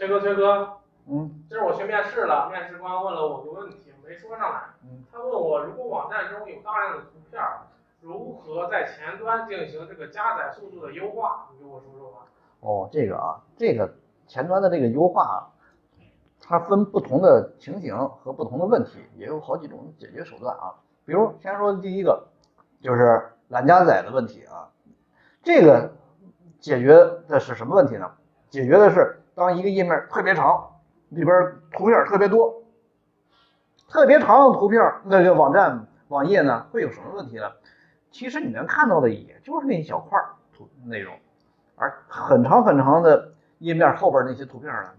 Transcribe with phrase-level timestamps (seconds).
[0.00, 0.78] 崔哥，崔哥，
[1.10, 4.62] 嗯今儿我去面试了，面试官问了我个问题，没说上来。
[4.82, 7.38] 嗯他问我，如果网站中有大量的图片，
[8.00, 11.48] 如何在前端进行这个加载速度的优化？
[11.52, 12.20] 你给我说说吧。
[12.60, 13.92] 哦，这个啊，这个
[14.26, 15.36] 前端的这个优化啊，
[16.40, 17.94] 它分不同的情形
[18.24, 20.72] 和不同的问题，也有好几种解决手段啊。
[21.04, 22.26] 比如先说第一个，
[22.80, 24.70] 就是懒加载的问题啊，
[25.42, 25.92] 这个
[26.58, 26.94] 解决
[27.28, 28.10] 的是什么问题呢？
[28.50, 30.68] 解决的是当一个页面特别长，
[31.08, 31.34] 里边
[31.72, 32.62] 图片特别多，
[33.88, 37.50] 特别长的图片，那个网站网页呢会有什么问题呢？
[38.10, 40.18] 其实你能看到的也就是那一小块
[40.52, 41.14] 图内容。
[41.76, 44.90] 而很长很长的页面后边那些图片呢，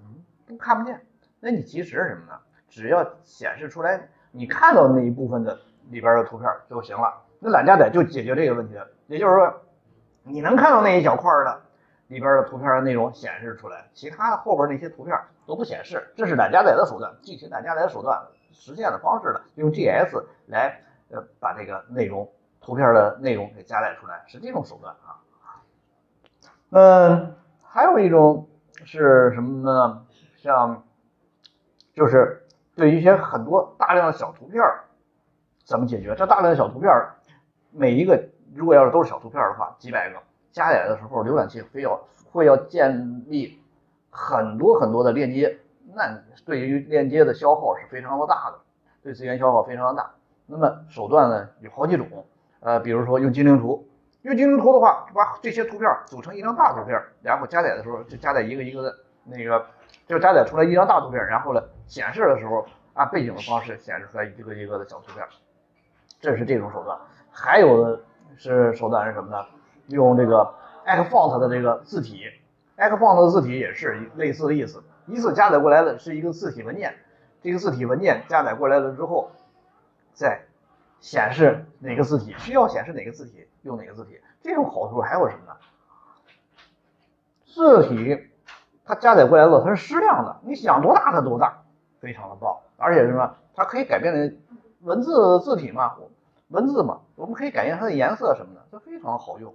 [0.47, 0.99] 都看不见。
[1.39, 2.39] 那你其实什么呢？
[2.69, 5.59] 只要显示出来你看到那一部分的
[5.89, 7.13] 里边的图片就行了。
[7.39, 8.87] 那懒加载就解决这个问题了。
[9.07, 9.53] 也就是说，
[10.23, 11.61] 你能看到那一小块的
[12.11, 16.11] 里边的图片的内容显示出来，其他的后边那些图片都不显示。
[16.13, 25.23] 这是懒加载的手段，具体懒加载的手段实现的方式呢，用 JS 来呃把这个内容图片的内容给加载出来，是这种手段啊。
[26.71, 28.49] 嗯，还有一种
[28.83, 30.05] 是什么呢？
[30.35, 30.83] 像
[31.93, 32.45] 就是
[32.75, 34.61] 对于一些很多大量的小图片
[35.63, 36.13] 怎么解决？
[36.15, 36.91] 这大量的小图片，
[37.71, 38.21] 每一个
[38.53, 40.19] 如果要是都是小图片的话，几百个
[40.51, 41.99] 加载的时候，浏览器非要
[42.31, 43.59] 会要建立
[44.09, 45.59] 很多很多的链接，
[45.93, 48.59] 那对于链接的消耗是非常的大的，
[49.01, 50.11] 对资源消耗非常的大。
[50.45, 52.07] 那么手段呢有好几种，
[52.59, 53.87] 呃，比如说用精灵图。
[54.23, 59.65] 用精灵图的话，把这些图片组成一张大图片，然后加载的时候就加载一个一个的那个，
[60.05, 62.63] 就加载出来一张大图片，然后呢显示的时候
[62.93, 65.25] 按背景的方式显示出来一个一个的小图片，
[66.19, 66.95] 这是这种手段。
[67.31, 67.99] 还有的
[68.37, 69.43] 是手段是什么呢？
[69.87, 70.53] 用这个
[70.85, 72.23] Xfont 的这个字体
[72.77, 76.95] ，Xfont 的字体也是类似的意思，一次加载过来的是一个字体文件，
[77.41, 79.31] 这个字体文件加载过来了之后，
[80.13, 80.41] 再
[80.99, 83.47] 显示哪个字体需要显示哪个字体。
[83.63, 84.19] 用哪个字体？
[84.41, 85.55] 这种好处还有什么呢？
[87.45, 88.27] 字体
[88.83, 91.61] 它加载过来了，它是矢量的，你想多大它多大，
[91.99, 92.57] 非常的棒。
[92.77, 93.35] 而且什么？
[93.53, 94.33] 它可以改变的
[94.79, 95.95] 文字字体嘛，
[96.47, 99.53] 文字嘛，我们可以改变它的颜色什么的，这非常好用。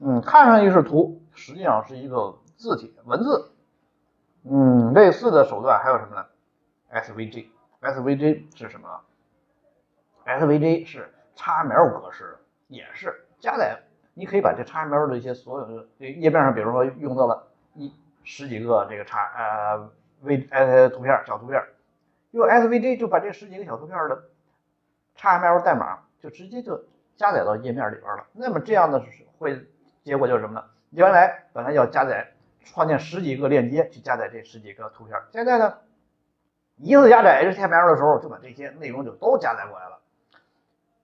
[0.00, 3.52] 嗯，看上去是图，实际上是一个字体文字。
[4.44, 6.26] 嗯，类似的手段还有什么呢
[6.92, 9.00] ？SVG，SVG 是什么
[10.26, 12.36] ？SVG 是 XML 格式。
[12.68, 13.76] 也是加载，
[14.14, 19.90] 你可以把这 XML 的一些所有的这页面上，比如说用到了一十几个这个叉呃
[20.20, 21.60] V 呃图片小图片，
[22.30, 24.22] 用 SVG 就把这十几个小图片的
[25.18, 26.80] XML 代码就直接就
[27.16, 28.24] 加载到页面里边了。
[28.34, 29.66] 那么这样的是会
[30.04, 30.64] 结果就是什么呢？
[30.90, 32.32] 原来本来要加载
[32.64, 35.78] 创建十几个链接去加载这十几个图片，现在呢
[36.76, 40.00] 一次加载 HTML 的时候就把这些内容就都加载过来了。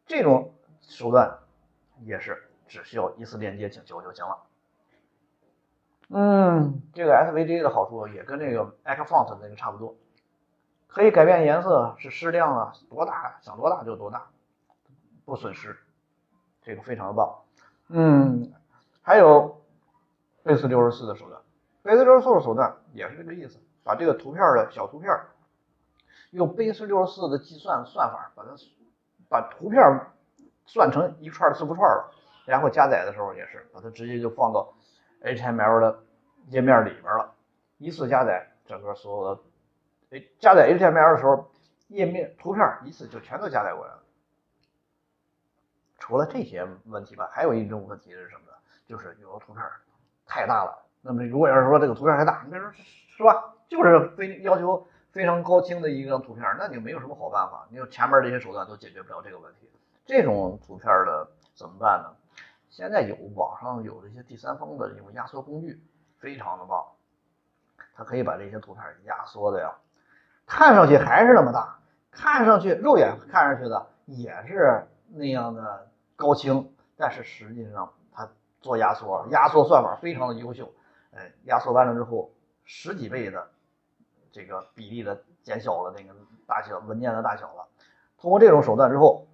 [0.06, 1.38] 这种手段。
[2.04, 4.36] 也是只需要一次链接请求就行了。
[6.10, 9.96] 嗯，这个 SVG 的好处也跟这个 Xfont 那个差不多，
[10.88, 14.26] 可以改变颜色，是适量啊，多大想多大就多大，
[15.24, 15.78] 不损失，
[16.60, 17.34] 这个非常的棒。
[17.88, 18.52] 嗯，
[19.06, 19.62] 还有
[20.42, 21.40] 贝斯六十四的手段，
[21.84, 25.16] 贝斯六十四的手段也是这个意思，把这个图片的小图片
[26.32, 28.50] 用贝斯六十四的计算算法把它
[29.28, 29.80] 把图片。
[30.68, 32.12] 算成一串字符串了，
[32.44, 34.74] 然后加载的时候也是把它直接就放到
[35.22, 36.00] HTML 的
[36.48, 37.32] 页面里边了，
[37.78, 39.40] 一次加载整个所有的，
[40.10, 41.52] 哎，加载 HTML 的时候，
[41.86, 44.02] 页面图片一次就全都加载过来了。
[46.00, 48.55] 除了这些问题吧，还有一种问题是什么呢？
[48.86, 49.62] 就是有的图片
[50.26, 50.78] 太大了。
[51.02, 52.72] 那么如果要是说这个图片太大，你比如说
[53.16, 59.70] 是吧，就是非要求非常高清的一张图片，那就没有什么好办法，你有前面这些手段都解决不了这个问题。
[60.04, 62.14] 这种图片的怎么办呢？
[62.68, 65.80] 现在有网上有这些第三方的这种压缩工具，
[66.18, 66.84] 非常的棒，
[67.94, 69.72] 它可以把这些图片压缩的呀，
[70.46, 71.78] 看上去还是那么大，
[72.10, 77.90] 看上去肉眼看上去的也是那样的高清，但是实际上
[78.60, 80.72] 做压缩，压缩算法非常的优秀，
[81.12, 82.30] 哎，压缩完了之后
[82.64, 83.50] 十几倍的
[84.32, 86.14] 这个比例的减小了那个
[86.46, 87.66] 大小文件的大小了，
[88.18, 89.26] 通过这种手段之后。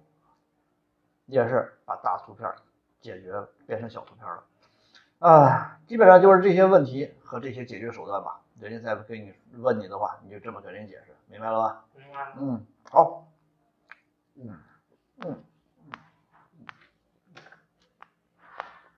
[1.27, 2.53] 也是把大图片
[2.99, 3.31] 解决
[3.65, 4.43] 变成小图片了，
[5.19, 8.41] 啊，基本上就是这些问题和这些解决手段吧。
[8.59, 11.85] 人家再给你问你的话，你就这么给人解释，明白了吧？
[11.95, 12.33] 明白。
[12.37, 13.25] 嗯，好，
[14.35, 14.59] 嗯
[15.25, 15.43] 嗯。